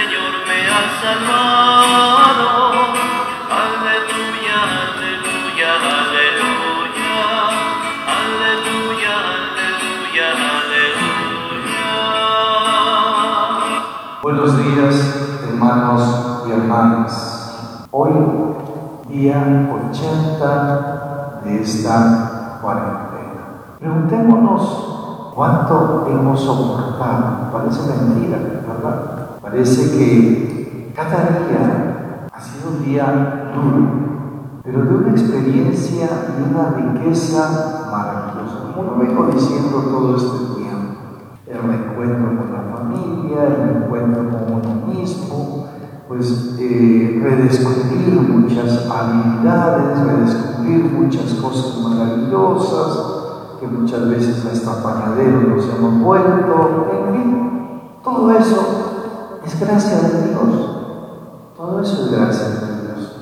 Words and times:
Señor 0.00 0.32
me 0.48 0.58
ha 0.64 0.82
salvado. 1.02 2.48
Aleluya, 3.52 4.58
aleluya, 4.96 5.70
aleluya. 6.00 7.20
Aleluya, 8.16 9.14
aleluya, 9.36 10.28
aleluya. 10.56 11.92
Buenos 14.22 14.50
días, 14.56 14.96
hermanos 15.46 16.02
y 16.46 16.50
hermanas. 16.52 17.12
Hoy, 17.90 18.12
día 19.10 19.38
80 19.92 21.42
de 21.44 21.60
esta 21.60 22.58
cuarentena. 22.62 23.44
Preguntémonos 23.78 24.62
cuánto 25.34 26.06
hemos 26.08 26.40
soportado. 26.40 27.50
Parece 27.52 27.80
mentira, 27.86 28.38
¿verdad? 28.66 29.19
Parece 29.42 29.96
que 29.96 30.92
cada 30.94 31.46
día 31.48 32.28
ha 32.30 32.40
sido 32.42 32.72
un 32.76 32.84
día 32.84 33.52
duro, 33.54 34.60
pero 34.62 34.84
de 34.84 34.94
una 34.96 35.10
experiencia 35.12 36.08
y 36.28 36.50
una 36.50 36.70
riqueza 36.76 37.88
maravillosa. 37.90 38.74
Como 38.74 38.82
lo 38.82 38.98
vengo 38.98 39.32
diciendo 39.32 39.78
todo 39.90 40.16
este 40.16 40.60
tiempo. 40.60 40.90
El 41.46 41.56
reencuentro 41.56 42.36
con 42.36 42.52
la 42.52 42.76
familia, 42.76 43.46
el 43.46 43.82
encuentro 43.82 44.28
con 44.28 44.60
uno 44.60 44.86
mismo, 44.86 45.66
pues 46.06 46.56
eh, 46.60 47.18
redescubrir 47.22 48.20
muchas 48.20 48.90
habilidades, 48.90 50.06
redescubrir 50.06 50.84
muchas 50.92 51.32
cosas 51.34 51.80
maravillosas, 51.82 53.58
que 53.58 53.66
muchas 53.66 54.06
veces 54.06 54.44
hasta 54.44 54.82
pañaderos 54.82 55.48
nos 55.48 55.64
hemos 55.64 56.02
vuelto, 56.02 56.90
en 56.92 57.14
fin, 57.14 57.50
todo 58.04 58.32
eso 58.32 58.79
es 59.52 59.60
gracia 59.60 59.96
de 59.98 60.28
Dios. 60.28 60.70
Todo 61.56 61.80
eso 61.80 62.04
es 62.04 62.12
gracia 62.12 62.48
de 62.48 62.82
Dios. 62.82 63.16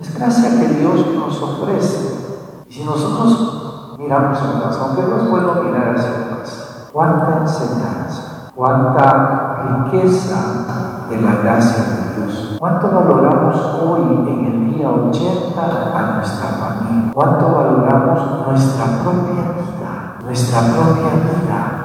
Es 0.00 0.18
gracia 0.18 0.50
que 0.58 0.68
Dios 0.74 1.06
nos 1.14 1.42
ofrece. 1.42 2.64
Y 2.66 2.72
si 2.72 2.84
nosotros 2.84 3.96
miramos 3.98 4.38
casa, 4.38 4.80
aunque 4.82 5.02
no 5.02 5.16
es 5.16 5.30
bueno 5.30 5.54
mirar 5.62 5.94
hacia 5.94 6.38
casa, 6.38 6.88
cuánta 6.92 7.40
enseñanza, 7.42 8.52
cuánta 8.54 9.84
riqueza 9.84 11.06
de 11.10 11.20
la 11.20 11.36
gracia 11.42 11.84
de 11.84 12.24
Dios. 12.24 12.56
¿Cuánto 12.58 12.90
valoramos 12.90 13.56
hoy 13.82 14.24
en 14.28 14.46
el 14.46 14.74
día 14.74 14.90
80 14.90 15.60
a 15.60 16.16
nuestra 16.16 16.48
familia? 16.48 17.12
¿Cuánto 17.12 17.54
valoramos 17.54 18.46
nuestra 18.46 18.84
propia 19.02 19.52
vida? 19.52 20.16
Nuestra 20.24 20.60
propia 20.60 21.10
vida. 21.22 21.75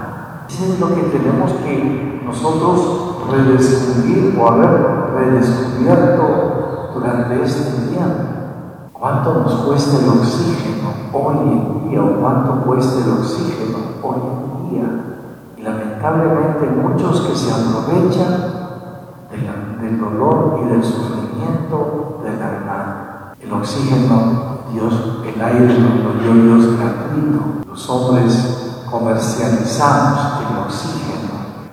Eso 0.48 0.74
es 0.74 0.80
lo 0.80 0.96
que 0.96 1.02
tenemos 1.04 1.52
que 1.64 2.22
nosotros 2.26 3.16
redescubrir 3.30 4.38
o 4.40 4.48
haber 4.48 5.14
redescubierto 5.16 6.92
durante 6.94 7.44
este 7.44 7.90
día. 7.90 8.90
¿Cuánto 8.94 9.34
nos 9.34 9.54
cuesta 9.66 9.98
el 10.00 10.10
oxígeno 10.10 10.92
hoy 11.14 11.36
en 11.38 11.90
día 11.90 12.04
o 12.04 12.20
cuánto 12.20 12.62
cuesta 12.66 13.04
el 13.04 13.12
oxígeno 13.12 13.78
hoy 14.04 14.20
en 14.22 14.70
día? 14.70 14.88
Y 15.58 15.62
lamentablemente 15.64 16.68
muchos 16.68 17.22
que 17.22 17.36
se 17.36 17.52
aprovechan 17.52 18.62
del 19.82 20.00
dolor 20.00 20.60
y 20.64 20.70
del 20.70 20.84
sufrimiento 20.84 22.22
de 22.24 22.38
la 22.38 22.52
hermana. 22.52 23.34
El 23.42 23.52
oxígeno, 23.52 24.60
Dios, 24.72 24.94
el 25.26 25.42
aire 25.42 25.80
lo 25.80 26.22
dio 26.22 26.44
Dios 26.44 26.78
gratuito. 26.78 27.68
Los 27.68 27.90
hombres 27.90 28.71
comercializamos 28.92 30.20
el 30.42 30.58
oxígeno 30.66 31.32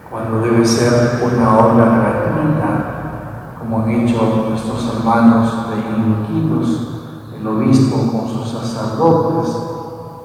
cuando 0.09 0.41
debe 0.41 0.65
ser 0.65 1.21
una 1.21 1.59
obra 1.59 1.85
gratuita, 1.85 3.57
como 3.59 3.81
han 3.81 3.91
hecho 3.91 4.47
nuestros 4.49 4.95
hermanos 4.95 5.53
de 5.69 5.77
Iluquitos, 6.01 6.89
el 7.39 7.47
obispo 7.47 7.97
con 8.13 8.29
sus 8.29 8.53
sacerdotes, 8.53 9.53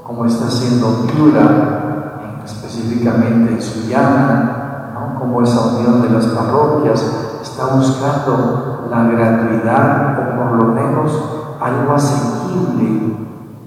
como 0.05 0.25
está 0.25 0.45
haciendo 0.45 1.07
Piura, 1.07 2.41
específicamente 2.45 3.53
en 3.53 3.61
Sullana, 3.61 4.91
¿no? 4.93 5.19
como 5.19 5.41
esa 5.41 5.61
unión 5.61 6.01
de 6.03 6.09
las 6.09 6.27
parroquias 6.27 7.03
está 7.41 7.65
buscando 7.75 8.87
la 8.89 9.03
gratuidad 9.05 10.19
o 10.19 10.37
por 10.37 10.51
lo 10.51 10.73
menos 10.73 11.11
algo 11.59 11.93
asequible 11.93 13.17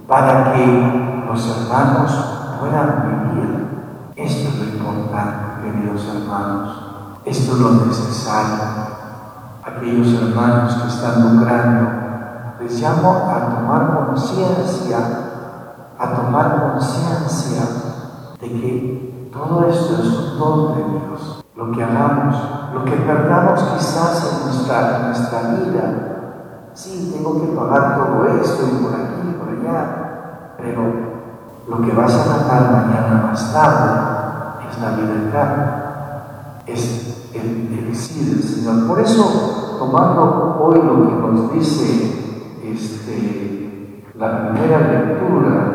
para 0.06 0.52
que 0.52 1.26
los 1.28 1.48
hermanos 1.48 2.35
puedan 2.58 3.32
vivir. 3.32 3.66
Esto 4.16 4.48
es 4.48 4.58
lo 4.58 4.64
importante, 4.64 5.62
queridos 5.62 6.06
hermanos. 6.08 6.86
Esto 7.24 7.52
es 7.52 7.58
lo 7.58 7.70
necesario. 7.86 8.64
Aquellos 9.64 10.22
hermanos 10.22 10.74
que 10.74 10.88
están 10.88 11.38
lucrando, 11.38 11.90
les 12.60 12.80
llamo 12.80 13.28
a 13.30 13.56
tomar 13.56 14.06
conciencia, 14.06 14.98
a 15.98 16.14
tomar 16.14 16.72
conciencia 16.72 17.62
de 18.40 18.48
que 18.48 19.30
todo 19.32 19.68
esto 19.68 19.94
es 19.94 20.06
un 20.06 20.38
don 20.38 20.76
de 20.76 20.84
Dios. 20.84 21.44
Lo 21.56 21.72
que 21.72 21.82
hagamos, 21.82 22.36
lo 22.74 22.84
que 22.84 22.92
perdamos 22.92 23.60
quizás 23.60 24.32
en 24.32 24.46
nuestra, 24.46 24.96
en 24.96 25.06
nuestra 25.06 25.40
vida. 25.50 26.70
Sí, 26.74 27.12
tengo 27.14 27.40
que 27.40 27.56
pagar 27.56 27.96
todo 27.96 28.26
esto 28.26 28.66
y 28.66 28.82
por 28.82 28.94
aquí 28.94 29.28
y 29.28 29.32
por 29.32 29.48
allá, 29.48 30.54
pero 30.58 31.15
lo 31.68 31.80
que 31.82 31.92
vas 31.92 32.14
a 32.14 32.48
ganar 32.48 32.70
mañana 32.70 33.22
más 33.26 33.52
tarde 33.52 34.68
es 34.70 34.80
la 34.80 34.96
libertad, 34.96 35.48
es 36.66 37.30
el, 37.34 37.68
el 37.72 37.86
del 37.86 37.94
Señor. 37.94 38.86
Por 38.86 39.00
eso, 39.00 39.76
tomando 39.78 40.58
hoy 40.60 40.76
lo 40.76 41.08
que 41.08 41.14
nos 41.14 41.52
dice 41.52 42.60
este, 42.62 44.04
la 44.14 44.52
primera 44.52 44.78
lectura 44.78 45.72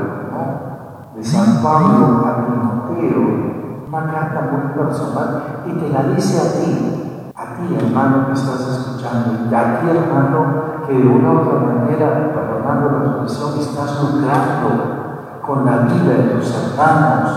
de 1.16 1.24
San 1.24 1.62
Pablo 1.62 2.24
a 2.26 2.46
Timoteo, 2.46 3.52
una 3.88 4.12
carta 4.12 4.50
muy 4.50 4.74
personal 4.74 5.64
y 5.68 5.72
te 5.74 5.90
la 5.90 6.04
dice 6.04 6.40
a 6.40 6.54
ti, 6.54 7.34
a 7.36 7.56
ti 7.56 7.76
hermano 7.76 8.28
que 8.28 8.34
estás 8.34 8.62
escuchando, 8.62 9.50
y 9.52 9.54
a 9.54 9.82
ti 9.82 9.88
hermano 9.90 10.88
que 10.88 10.94
de 10.94 11.08
una 11.08 11.32
u 11.32 11.40
otra 11.42 11.60
manera, 11.60 12.32
perdonando 12.34 12.92
la 12.92 13.12
expresión, 13.12 13.60
estás 13.60 14.02
lucrando 14.02 15.01
con 15.46 15.66
la 15.66 15.78
vida 15.80 16.14
de 16.14 16.24
tus 16.36 16.54
hermanos. 16.54 17.32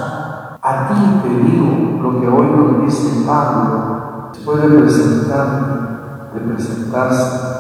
A 0.62 0.88
ti 0.88 1.20
te 1.22 1.28
digo 1.28 2.03
lo 2.03 2.20
que 2.20 2.28
hoy 2.28 2.47
nos 2.47 2.84
dice 2.84 3.25
Pablo, 3.26 4.31
después 4.32 4.62
de 4.62 4.69
presentar, 4.78 6.31
de 6.34 6.41
presentarse. 6.41 7.54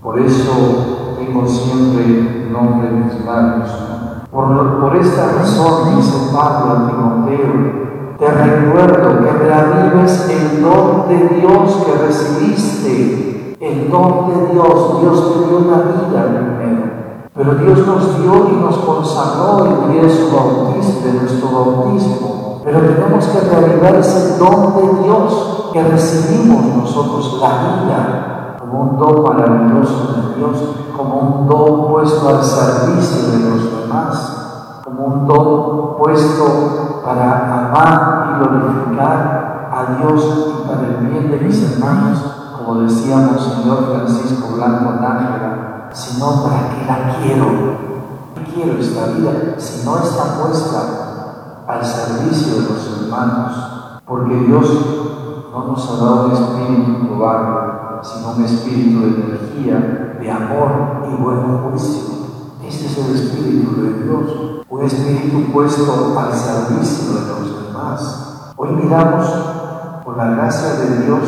Por 0.00 0.18
eso 0.18 1.16
tengo 1.18 1.46
siempre 1.46 2.04
el 2.04 2.52
nombre 2.52 2.88
de 2.88 2.96
mis 2.96 3.24
manos. 3.24 3.68
Por, 4.30 4.80
por 4.80 4.96
esta 4.96 5.32
razón, 5.32 5.96
dice 5.96 6.30
Pablo 6.32 6.72
a 6.72 6.88
Timoteo, 6.88 7.80
te 8.18 8.30
recuerdo 8.30 9.20
que 9.20 9.32
reavives 9.32 10.28
el 10.28 10.62
don 10.62 11.08
de 11.08 11.40
Dios 11.40 11.84
que 11.84 12.06
recibiste, 12.06 13.56
el 13.60 13.90
don 13.90 14.28
de 14.28 14.52
Dios. 14.52 15.00
Dios 15.00 15.32
te 15.32 15.48
dio 15.48 15.58
una 15.58 15.78
vida 15.78 16.26
primero, 16.26 16.99
pero 17.40 17.54
Dios 17.54 17.86
nos 17.86 18.18
dio 18.20 18.50
y 18.50 18.62
nos 18.62 18.76
consagró 18.76 19.64
el 19.64 20.10
su 20.10 20.30
bautismo, 20.30 21.00
de 21.02 21.12
nuestro 21.22 21.48
bautismo. 21.50 22.60
Pero 22.62 22.80
tenemos 22.80 23.24
que 23.28 23.40
reavivar 23.40 23.94
ese 23.94 24.36
don 24.36 24.76
de 24.76 25.02
Dios 25.02 25.70
que 25.72 25.82
recibimos 25.82 26.66
nosotros, 26.76 27.40
la 27.40 27.48
vida, 27.48 28.56
como 28.58 28.80
un 28.82 28.98
don 28.98 29.22
maravilloso 29.22 30.12
de 30.12 30.36
Dios, 30.36 30.58
como 30.94 31.16
un 31.16 31.48
don 31.48 31.88
puesto 31.88 32.28
al 32.28 32.44
servicio 32.44 33.30
de 33.30 33.48
los 33.48 33.80
demás, 33.80 34.82
como 34.84 35.06
un 35.06 35.26
don 35.26 35.96
puesto 35.96 37.00
para 37.02 37.68
amar 37.68 38.34
y 38.34 38.44
glorificar 38.44 39.70
a 39.72 39.96
Dios 39.96 40.58
y 40.62 40.68
para 40.68 40.88
el 40.88 41.06
bien 41.06 41.30
de 41.30 41.38
mis 41.38 41.72
hermanos, 41.72 42.18
como 42.58 42.82
decíamos 42.82 43.42
Señor 43.42 43.86
Francisco 43.90 44.56
Blanco 44.56 45.00
Nájera, 45.00 45.69
sino 45.92 46.42
para 46.42 46.70
qué 46.70 46.86
la 46.86 47.18
quiero. 47.18 47.90
Quiero 48.54 48.80
esta 48.80 49.06
vida 49.06 49.54
si 49.58 49.84
no 49.84 49.98
está 49.98 50.42
puesta 50.42 51.64
al 51.66 51.84
servicio 51.84 52.54
de 52.54 52.68
los 52.68 53.02
hermanos, 53.02 54.00
porque 54.04 54.34
Dios 54.34 54.68
no 55.52 55.66
nos 55.68 55.88
ha 55.88 55.96
dado 55.96 56.26
un 56.26 56.32
espíritu 56.32 57.08
cobarde, 57.08 58.00
sino 58.02 58.32
un 58.32 58.44
espíritu 58.44 59.00
de 59.00 59.06
energía, 59.06 60.16
de 60.20 60.30
amor 60.30 61.06
y 61.08 61.22
buen 61.22 61.58
juicio. 61.58 62.02
Este 62.66 62.86
es 62.86 62.98
el 62.98 63.14
espíritu 63.14 63.80
de 63.80 64.02
Dios 64.04 64.50
un 64.70 64.84
espíritu 64.84 65.52
puesto 65.52 66.16
al 66.16 66.32
servicio 66.32 67.14
de 67.14 67.26
los 67.26 67.66
demás. 67.66 68.52
Hoy 68.56 68.70
miramos, 68.70 69.26
por 70.04 70.16
la 70.16 70.30
gracia 70.30 70.74
de 70.74 71.04
Dios, 71.04 71.20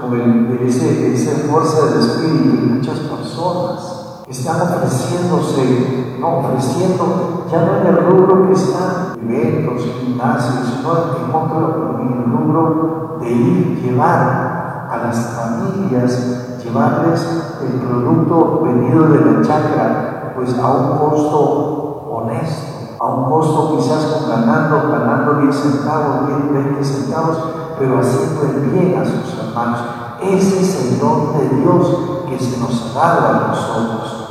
con 0.00 0.18
el, 0.18 0.58
ese, 0.66 1.14
esa 1.14 1.48
fuerza 1.48 1.86
del 1.86 2.00
espíritu 2.00 2.56
de 2.56 2.74
muchas 2.74 2.98
personas 3.00 3.97
están 4.28 4.60
ofreciéndose, 4.60 6.16
no 6.20 6.38
ofreciendo, 6.38 7.46
ya 7.50 7.60
no 7.62 7.76
en 7.76 7.86
el 7.86 8.06
rubro 8.06 8.48
que 8.48 8.54
están, 8.54 9.18
eventos, 9.22 9.82
gimnasios, 10.00 10.66
sino 10.66 10.90
en 11.16 11.34
otro, 11.34 11.98
en 12.00 12.12
el 12.12 12.24
rubro 12.24 13.18
de 13.20 13.30
ir, 13.30 13.82
llevar 13.82 14.88
a 14.90 14.98
las 15.06 15.16
familias, 15.16 16.58
llevarles 16.62 17.26
el 17.62 17.80
producto 17.80 18.60
venido 18.64 19.08
de 19.08 19.20
la 19.20 19.42
chacra, 19.42 20.32
pues 20.36 20.58
a 20.58 20.70
un 20.72 20.98
costo 20.98 22.06
honesto 22.10 22.78
a 23.00 23.06
un 23.06 23.30
costo 23.30 23.76
quizás 23.76 24.26
ganando, 24.28 24.90
ganando 24.90 25.34
10 25.42 25.54
centavos, 25.54 26.26
10, 26.26 26.52
20 26.52 26.84
centavos, 26.84 27.38
pero 27.78 28.00
haciendo 28.00 28.42
el 28.42 28.70
bien 28.70 29.00
a 29.00 29.04
sus 29.04 29.38
hermanos. 29.38 29.80
Ese 30.20 30.60
es 30.60 30.84
el 30.84 30.98
don 30.98 31.38
de 31.38 31.48
Dios 31.60 32.24
que 32.28 32.38
se 32.38 32.58
nos 32.58 32.96
ha 32.96 32.98
dado 32.98 33.28
a 33.28 33.48
nosotros, 33.48 34.28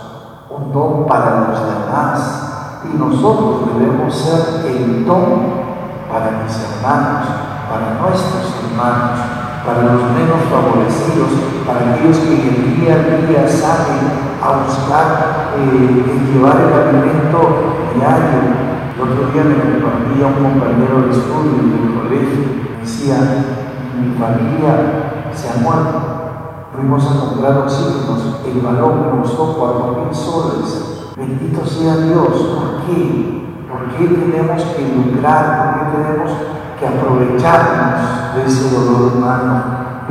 un 0.50 0.74
don 0.74 1.08
para 1.08 1.48
los 1.48 1.60
demás. 1.62 2.44
Y 2.84 2.98
nosotros 2.98 3.74
debemos 3.74 4.14
ser 4.14 4.66
el 4.66 5.06
don 5.06 5.68
para 6.12 6.44
mis 6.44 6.54
hermanos, 6.60 7.28
para 7.70 8.00
nuestros 8.02 8.54
hermanos, 8.64 9.20
para 9.66 9.82
los 9.94 10.04
menos 10.12 10.44
favorecidos, 10.52 11.32
para 11.66 11.96
aquellos 11.96 12.18
que 12.18 12.50
el 12.50 12.80
día 12.82 12.96
a 12.96 13.26
día 13.26 13.48
salen 13.48 14.28
a 14.44 14.64
buscar 14.64 15.52
eh, 15.56 16.32
llevar 16.34 16.58
el 16.68 16.74
alimento 16.74 17.40
diario. 17.96 18.68
El 18.96 19.02
otro 19.04 19.32
día 19.32 19.44
me 19.44 19.56
compartía 19.56 20.28
un 20.28 20.52
compañero 20.52 21.08
de 21.08 21.12
estudio 21.12 21.64
del 21.64 21.96
colegio, 21.96 22.44
decía, 22.82 23.18
mi 24.00 24.16
familia 24.18 25.07
se 25.38 25.50
ha 25.50 25.62
muerto, 25.62 26.02
fuimos 26.76 27.06
a 27.06 27.20
comprar 27.20 27.58
oxígenos, 27.60 28.42
el 28.46 28.62
balón 28.62 29.02
me 29.02 29.22
costó 29.22 29.56
cuatro 29.58 30.04
mil 30.04 30.14
soles, 30.14 31.14
bendito 31.16 31.66
sea 31.66 31.98
Dios, 31.98 32.28
¿por 32.28 32.86
qué? 32.86 33.38
¿Por 33.70 33.96
qué 33.96 34.08
tenemos 34.08 34.64
que 34.64 34.82
lucrar? 34.96 35.44
¿Por 35.60 35.92
qué 35.92 35.98
tenemos 35.98 36.32
que 36.80 36.88
aprovecharnos 36.88 38.36
de 38.36 38.46
ese 38.46 38.76
dolor 38.76 39.14
humano? 39.16 39.64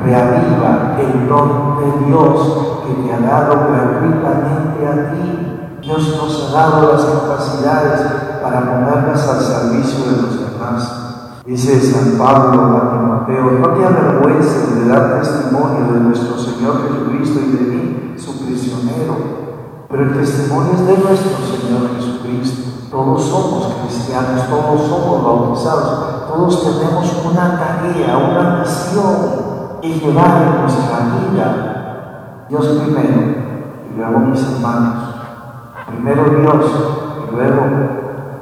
Reaviva 0.05 0.96
el 1.00 1.26
don 1.26 1.78
de 1.78 2.06
Dios 2.06 2.82
que 2.87 3.02
te 3.02 3.14
ha 3.14 3.20
dado 3.20 3.67
gratuitamente 3.69 4.87
a 4.87 5.12
ti. 5.12 5.81
Dios 5.81 6.17
nos 6.17 6.55
ha 6.55 6.61
dado 6.61 6.93
las 6.93 7.05
capacidades 7.05 8.00
para 8.43 8.61
ponerlas 8.61 9.28
al 9.28 9.40
servicio 9.40 10.05
de 10.05 10.23
los 10.23 10.52
demás. 10.52 11.06
Dice 11.47 11.81
San 11.81 12.19
Pablo 12.19 12.77
a 12.77 12.91
Timoteo, 12.91 13.61
no 13.61 13.69
te 13.69 13.85
avergüences 13.87 14.75
de 14.75 14.89
dar 14.89 15.21
testimonio 15.21 15.93
de 15.93 16.01
nuestro 16.01 16.37
Señor 16.37 16.83
Jesucristo 16.83 17.39
y 17.39 17.53
de 17.53 17.61
mí, 17.71 18.15
su 18.19 18.45
prisionero. 18.45 19.15
Pero 19.89 20.03
el 20.03 20.15
testimonio 20.15 20.73
es 20.73 20.81
de 20.81 20.99
nuestro 20.99 21.39
Señor 21.47 21.95
Jesucristo. 21.95 22.89
Todos 22.91 23.25
somos 23.27 23.75
cristianos, 23.81 24.49
todos 24.49 24.89
somos 24.89 25.23
bautizados, 25.23 26.27
todos 26.27 26.81
tenemos 26.81 27.25
una 27.25 27.57
tarea, 27.61 28.17
una 28.17 28.59
misión 28.59 29.47
y 29.83 30.01
llevar 30.01 30.43
en 30.43 30.63
nuestra 30.63 30.99
vida 31.31 32.47
Dios 32.49 32.67
primero 32.67 33.21
y 33.89 33.97
luego 33.97 34.19
mis 34.19 34.43
hermanos. 34.43 35.15
Primero 35.87 36.25
Dios 36.41 36.65
y 37.23 37.37
luego 37.37 37.63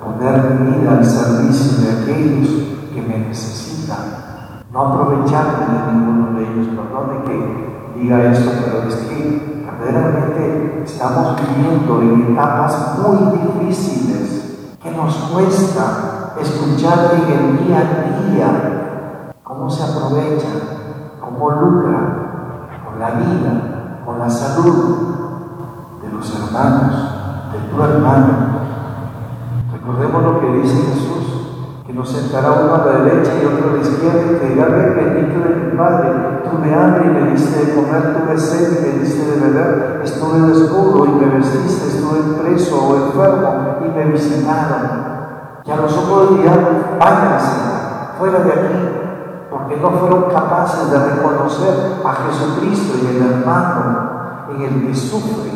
poner 0.03 0.59
mi 0.59 0.79
vida 0.79 0.93
al 0.93 1.05
servicio 1.05 1.85
de 1.85 2.03
aquellos 2.03 2.75
que 2.95 3.03
me 3.03 3.19
necesitan. 3.19 4.65
No 4.73 4.81
aprovecharme 4.81 5.67
de 5.67 5.93
ninguno 5.93 6.39
de 6.39 6.45
ellos. 6.45 6.69
Perdone 6.69 7.25
que 7.25 8.01
diga 8.01 8.25
esto, 8.25 8.51
pero 8.65 8.89
es 8.89 8.95
que 8.97 9.65
verdaderamente 9.81 10.83
estamos 10.85 11.37
viviendo 11.41 12.01
en 12.01 12.33
etapas 12.33 12.99
muy 12.99 13.39
difíciles 13.39 14.77
que 14.83 14.91
nos 14.91 15.15
cuesta 15.15 16.35
escuchar 16.41 17.11
en 17.15 17.33
el 17.33 17.67
día 17.67 17.79
a 17.79 18.33
día 18.33 19.35
cómo 19.43 19.69
se 19.69 19.83
aprovechan 19.83 20.85
cómo 21.25 21.51
lucra 21.51 21.99
con 22.85 23.01
la 23.01 23.11
vida, 23.13 24.03
con 24.05 24.19
la 24.19 24.29
salud 24.29 24.99
de 26.03 26.13
los 26.13 26.41
hermanos, 26.41 26.95
de 27.53 27.59
tu 27.71 27.83
hermano. 27.83 28.55
Recordemos 29.73 30.23
lo 30.23 30.41
que 30.41 30.53
dice 30.59 30.77
Jesús, 30.77 31.83
que 31.87 31.93
nos 31.93 32.09
sentará 32.09 32.53
uno 32.53 32.75
a 32.75 32.87
la 32.87 33.05
derecha 33.05 33.33
y 33.43 33.47
otro 33.47 33.71
a 33.71 33.73
la 33.75 33.83
izquierda 33.83 34.23
y 34.23 34.39
que 34.39 34.55
dirá, 34.55 34.67
bendito 34.67 35.41
de 35.41 35.55
mi 35.55 35.77
Padre, 35.77 36.11
tuve 36.45 36.75
hambre 36.75 37.07
y 37.07 37.24
de 37.35 37.75
comer, 37.75 38.17
tuve 38.17 38.39
sed 38.39 38.79
y 38.79 38.83
me 38.83 38.99
diste 39.01 39.25
de 39.25 39.41
beber, 39.41 40.01
estuve 40.05 40.41
desnudo 40.49 41.05
y 41.05 41.09
me 41.11 41.27
vestiste, 41.37 41.89
estuve 41.89 42.39
preso 42.41 42.77
o 42.77 42.97
enfermo 42.97 43.77
y 43.85 43.89
me 43.89 44.13
visitaron. 44.13 45.15
Y 45.65 45.71
a 45.71 45.77
los 45.77 46.39
dirán, 46.39 46.99
váyanse 47.01 47.75
fuera 48.19 48.39
de 48.41 48.53
aquí, 48.53 49.49
porque 49.51 49.77
no 49.79 49.91
fueron 49.91 50.31
capaces 50.31 50.91
de 50.91 50.99
reconocer 50.99 52.03
a 52.05 52.13
Jesucristo 52.13 52.99
y 53.03 53.17
el 53.17 53.23
hermano 53.23 54.47
en 54.51 54.63
el 54.63 54.87
que 54.87 54.95
sufre. 54.95 55.51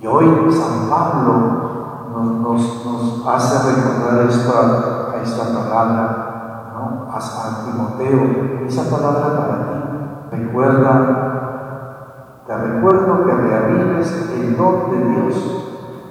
Y 0.00 0.06
hoy 0.06 0.52
San 0.52 0.90
Pablo 0.90 1.80
nos, 2.42 3.26
hace 3.26 3.72
recordar 3.72 4.26
esto 4.28 4.52
a, 4.52 5.22
esta 5.22 5.44
palabra, 5.44 6.72
¿no? 6.74 7.12
a 7.12 7.20
San 7.20 7.64
Timoteo, 7.64 8.66
esa 8.66 8.90
palabra 8.90 9.36
para 9.36 9.56
ti. 9.64 9.89
Recuerda, 10.30 12.06
te 12.46 12.56
recuerdo 12.56 13.24
que 13.24 13.32
reavives 13.32 14.30
el 14.34 14.56
don 14.56 14.90
de 14.90 14.98
Dios 15.08 15.34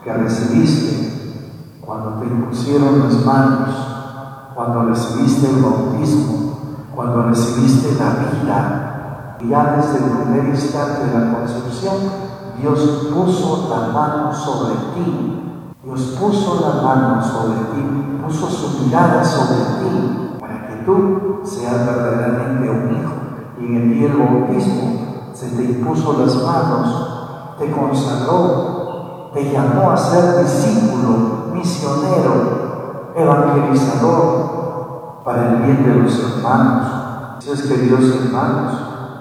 que 0.03 0.13
recibiste 0.13 1.79
cuando 1.81 2.19
te 2.19 2.25
impusieron 2.27 2.99
las 2.99 3.25
manos, 3.25 3.69
cuando 4.55 4.83
recibiste 4.83 5.49
el 5.49 5.61
bautismo 5.61 6.39
cuando 6.99 7.23
recibiste 7.29 7.95
la 7.95 8.09
vida, 8.29 9.37
ya 9.47 9.77
desde 9.77 10.05
el 10.05 10.11
primer 10.17 10.49
instante 10.49 11.05
de 11.05 11.17
la 11.17 11.33
concepción, 11.33 11.95
Dios 12.59 13.07
puso 13.13 13.69
la 13.69 13.93
mano 13.93 14.33
sobre 14.33 14.75
ti. 14.93 15.45
Dios 15.81 16.17
puso 16.19 16.59
la 16.59 16.81
mano 16.81 17.23
sobre 17.23 17.57
ti, 17.73 18.19
puso 18.21 18.49
su 18.49 18.83
mirada 18.83 19.23
sobre 19.23 19.59
ti, 19.79 20.35
para 20.41 20.67
que 20.67 20.75
tú 20.85 21.39
seas 21.45 21.85
verdaderamente 21.85 22.69
un 22.69 22.97
hijo. 22.97 23.18
Y 23.59 23.65
en 23.65 23.75
el 23.75 23.93
día 23.93 24.07
del 24.07 24.17
bautismo 24.17 25.31
se 25.33 25.49
te 25.49 25.63
impuso 25.63 26.17
las 26.19 26.35
manos, 26.43 27.55
te 27.59 27.71
consagró, 27.71 29.31
te 29.33 29.51
llamó 29.51 29.91
a 29.91 29.97
ser 29.97 30.43
discípulo, 30.43 31.51
misionero, 31.53 33.11
evangelizador, 33.15 35.21
para 35.25 35.49
el 35.49 35.55
bien 35.63 35.83
de 35.83 35.95
los 36.01 36.19
hermanos. 36.19 36.87
Dios 37.43 37.61
queridos 37.63 38.15
hermanos, 38.15 38.73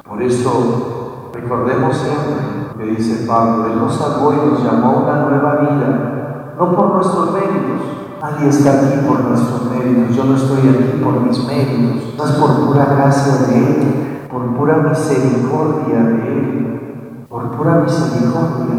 por 0.09 0.23
esto 0.23 1.30
recordemos 1.33 1.97
siempre 1.97 2.68
que 2.78 2.85
dice 2.97 3.26
Pablo, 3.26 3.66
Él 3.66 3.78
nos 3.78 3.97
salvó 3.97 4.33
y 4.33 4.37
nos 4.37 4.62
llamó 4.62 4.88
a 4.88 4.99
una 4.99 5.16
nueva 5.28 5.57
vida, 5.57 6.54
no 6.57 6.76
por 6.76 6.95
nuestros 6.95 7.33
méritos. 7.33 7.99
Nadie 8.21 8.49
está 8.49 8.73
aquí 8.73 9.07
por 9.07 9.21
nuestros 9.21 9.71
méritos, 9.71 10.16
yo 10.16 10.25
no 10.25 10.37
estoy 10.37 10.68
aquí 10.68 11.00
por 11.02 11.21
mis 11.21 11.45
méritos, 11.45 12.14
no 12.16 12.25
es 12.25 12.30
por 12.33 12.66
pura 12.66 12.85
gracia 12.87 13.47
de 13.47 13.57
Él, 13.57 14.17
por 14.30 14.56
pura 14.56 14.76
misericordia 14.76 15.99
de 16.02 16.32
Él, 16.32 17.26
por 17.28 17.50
pura 17.56 17.76
misericordia 17.76 18.76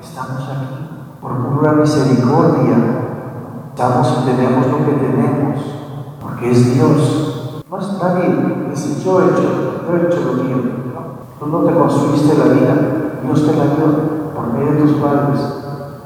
estamos 0.00 0.42
aquí, 0.42 1.16
por 1.20 1.32
pura 1.54 1.72
misericordia 1.72 2.76
estamos 3.70 4.18
y 4.22 4.30
tenemos 4.30 4.66
lo 4.66 4.78
que 4.84 4.92
tenemos 4.92 5.78
que 6.38 6.50
es 6.50 6.74
Dios. 6.74 7.64
No 7.70 7.78
es 7.78 8.02
nadie 8.02 8.70
dice, 8.70 9.02
yo 9.04 9.20
he 9.20 9.24
hecho, 9.26 9.84
yo 9.86 9.96
he 9.96 10.06
hecho 10.06 10.20
lo 10.24 10.42
mío. 10.44 10.56
Tú 11.38 11.46
no 11.46 11.58
te 11.60 11.74
construiste 11.74 12.38
la 12.38 12.54
vida, 12.54 12.74
Dios 13.22 13.46
te 13.46 13.56
la 13.56 13.64
dio 13.64 14.32
por 14.34 14.52
medio 14.52 14.72
de 14.72 14.80
tus 14.80 14.92
padres. 15.00 15.40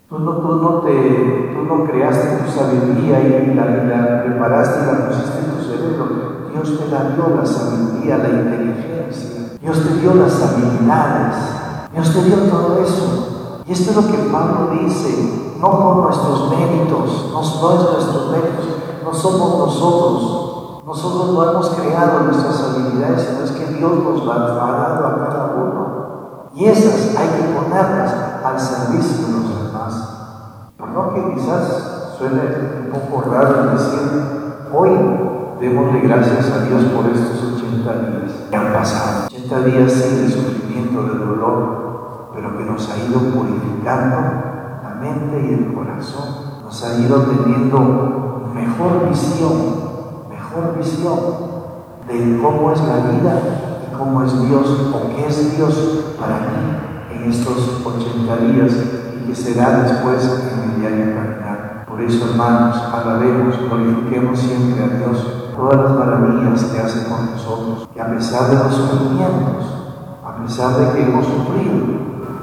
Tú 0.08 0.18
no, 0.18 0.32
tú 0.38 0.56
no, 0.56 0.80
te, 0.80 1.54
tú 1.54 1.64
no 1.64 1.84
creaste 1.84 2.44
tu 2.44 2.50
sabiduría 2.50 3.20
y 3.20 3.54
la, 3.54 3.64
la 3.64 4.24
preparaste 4.24 4.80
y 4.82 4.86
la 4.86 5.08
pusiste 5.08 5.38
en 5.38 5.56
tu 5.56 5.64
cerebro. 5.64 6.41
Dios 6.52 6.78
te 6.78 6.84
dio 6.84 7.34
la 7.34 7.46
sabiduría, 7.46 8.18
la 8.18 8.28
inteligencia. 8.28 9.56
Dios 9.62 9.78
te 9.82 9.94
dio 10.00 10.14
las 10.14 10.42
habilidades. 10.42 11.36
Dios 11.94 12.12
te 12.12 12.22
dio 12.24 12.36
todo 12.50 12.82
eso. 12.82 13.62
Y 13.64 13.72
esto 13.72 13.90
es 13.90 13.96
lo 13.96 14.12
que 14.12 14.30
Pablo 14.30 14.76
dice, 14.82 15.56
no 15.58 15.70
por 15.70 15.96
nuestros 15.96 16.50
méritos, 16.50 17.30
no, 17.32 17.40
no 17.40 17.74
es 17.74 17.92
nuestros 17.92 18.30
méritos, 18.32 18.66
no 19.02 19.14
somos 19.14 19.58
nosotros. 19.58 20.82
Nosotros 20.84 21.32
no 21.32 21.50
hemos 21.50 21.70
creado 21.70 22.20
nuestras 22.20 22.62
habilidades, 22.64 23.22
sino 23.22 23.44
es 23.44 23.52
que 23.52 23.74
Dios 23.74 23.92
nos 24.04 24.26
las 24.26 24.50
ha 24.50 24.72
dado 24.72 25.06
a 25.06 25.16
cada 25.16 25.54
uno. 25.56 26.50
Y 26.54 26.66
esas 26.66 27.16
hay 27.16 27.28
que 27.28 27.58
ponerlas 27.58 28.14
al 28.44 28.60
servicio 28.60 29.26
de 29.26 29.32
los 29.32 29.64
demás. 29.64 30.08
Por 30.76 30.90
lo 30.90 31.14
que 31.14 31.34
quizás 31.34 32.18
suene 32.18 32.90
un 32.92 33.08
poco 33.08 33.30
raro 33.30 33.72
decir, 33.72 34.68
hoy 34.74 35.31
démosle 35.62 36.00
gracias 36.00 36.50
a 36.50 36.64
Dios 36.64 36.82
por 36.86 37.06
estos 37.06 37.54
80 37.54 37.92
días 37.92 38.32
que 38.50 38.56
han 38.56 38.72
pasado. 38.72 39.28
80 39.28 39.60
días 39.60 39.94
de 39.94 40.28
sufrimiento, 40.28 41.04
de 41.04 41.24
dolor, 41.24 42.30
pero 42.34 42.58
que 42.58 42.64
nos 42.64 42.90
ha 42.90 42.98
ido 42.98 43.20
purificando 43.30 44.16
la 44.82 44.98
mente 45.00 45.40
y 45.40 45.54
el 45.54 45.72
corazón. 45.72 46.62
Nos 46.64 46.84
ha 46.84 46.98
ido 46.98 47.22
teniendo 47.22 48.50
mejor 48.52 49.08
visión, 49.08 49.52
mejor 50.28 50.76
visión 50.76 51.18
de 52.08 52.42
cómo 52.42 52.72
es 52.72 52.80
la 52.80 52.96
vida 52.96 53.40
y 53.88 53.96
cómo 53.96 54.24
es 54.24 54.48
Dios 54.48 54.92
o 54.92 55.14
qué 55.14 55.28
es 55.28 55.56
Dios 55.56 56.16
para 56.18 56.40
mí 56.40 57.14
en 57.14 57.30
estos 57.30 57.80
80 57.84 58.36
días 58.52 58.72
y 59.16 59.28
que 59.28 59.34
será 59.36 59.84
después 59.84 60.24
en 60.24 60.74
mi 60.74 60.80
diario. 60.80 61.31
Por 61.92 62.00
eso, 62.00 62.30
hermanos, 62.30 62.74
alabemos, 62.90 63.54
glorifiquemos 63.68 64.38
siempre 64.38 64.82
a 64.82 64.96
Dios 64.96 65.26
todas 65.54 65.78
las 65.78 65.92
maravillas 65.92 66.64
que 66.64 66.80
hace 66.80 67.06
con 67.06 67.32
nosotros, 67.32 67.86
que 67.92 68.00
a 68.00 68.08
pesar 68.08 68.48
de 68.48 68.64
los 68.64 68.74
sufrimientos, 68.74 69.66
a 70.24 70.42
pesar 70.42 70.78
de 70.78 70.92
que 70.94 71.02
hemos 71.02 71.26
sufrido, 71.26 71.84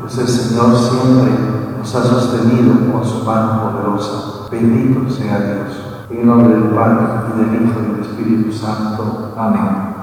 pues 0.02 0.20
el 0.20 0.28
Señor 0.28 0.78
siempre 0.78 1.32
nos 1.80 1.96
ha 1.96 2.04
sostenido 2.04 2.92
con 2.94 3.04
su 3.04 3.26
mano 3.26 3.72
poderosa. 3.72 4.48
Bendito 4.52 5.10
sea 5.10 5.40
Dios. 5.40 5.82
En 6.12 6.28
nombre 6.28 6.54
del 6.54 6.70
Padre, 6.70 7.06
y 7.34 7.40
del 7.40 7.64
Hijo, 7.64 7.80
y 7.80 7.92
del 7.92 8.02
Espíritu 8.02 8.52
Santo. 8.52 9.34
Amén. 9.36 9.99